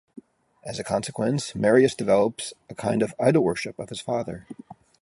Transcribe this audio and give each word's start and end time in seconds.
As 0.65 0.79
a 0.79 0.83
consequence, 0.83 1.53
Marius 1.53 1.93
develops 1.93 2.55
a 2.71 2.73
kind 2.73 3.03
of 3.03 3.13
idol-worship 3.19 3.77
of 3.77 3.89
his 3.89 4.01
father. 4.01 4.47